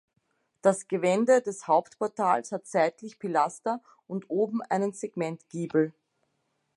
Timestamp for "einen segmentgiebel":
4.63-5.93